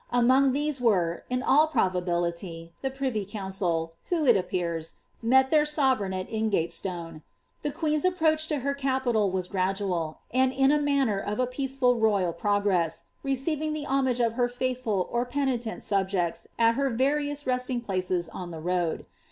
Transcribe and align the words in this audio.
Among 0.09 0.51
ihese 0.55 0.81
were, 0.81 1.25
in 1.29 1.43
all 1.43 1.67
probability, 1.67 2.73
the 2.81 2.89
privy 2.89 3.23
council. 3.23 3.93
w:;o, 4.09 4.25
it 4.27 4.35
appears, 4.35 4.93
met 5.21 5.51
their 5.51 5.63
sovereign 5.63 6.11
at 6.11 6.27
Ingatestone. 6.27 7.21
The 7.61 7.71
queen's 7.71 8.03
approach 8.03 8.47
to 8.47 8.61
her 8.65 8.73
capital 8.73 9.29
was 9.29 9.45
gradual, 9.45 10.17
and 10.33 10.51
in 10.53 10.71
the 10.71 10.79
manner 10.79 11.19
of 11.19 11.39
a 11.39 11.45
peaceful 11.45 11.97
royal* 11.99 12.33
progress, 12.33 13.03
receiving 13.21 13.73
the 13.73 13.85
homage 13.85 14.19
of 14.19 14.33
her 14.33 14.49
faithful 14.49 15.07
or 15.11 15.23
penitent 15.23 15.83
subjects 15.83 16.47
at 16.57 16.73
her 16.73 16.89
\*arioDS 16.89 17.45
resting 17.45 17.79
places 17.79 18.27
on 18.27 18.49
the 18.49 18.59
ro 18.59 18.93
id. 19.01 19.05